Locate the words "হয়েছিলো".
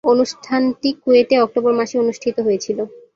2.39-2.83